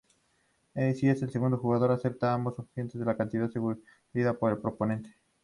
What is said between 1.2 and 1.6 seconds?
segundo